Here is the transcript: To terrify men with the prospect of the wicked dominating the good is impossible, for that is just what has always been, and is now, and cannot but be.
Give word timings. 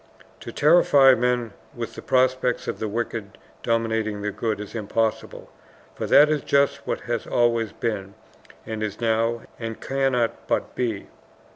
To 0.39 0.51
terrify 0.51 1.13
men 1.13 1.53
with 1.75 1.93
the 1.93 2.01
prospect 2.01 2.67
of 2.67 2.79
the 2.79 2.87
wicked 2.87 3.37
dominating 3.61 4.23
the 4.23 4.31
good 4.31 4.59
is 4.59 4.73
impossible, 4.73 5.51
for 5.93 6.07
that 6.07 6.27
is 6.27 6.41
just 6.41 6.87
what 6.87 7.01
has 7.01 7.27
always 7.27 7.71
been, 7.71 8.15
and 8.65 8.81
is 8.81 8.99
now, 8.99 9.43
and 9.59 9.79
cannot 9.79 10.47
but 10.47 10.73
be. 10.73 11.05